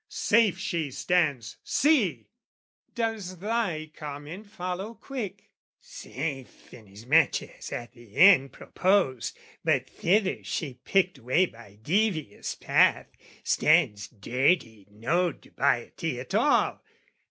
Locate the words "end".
8.17-8.51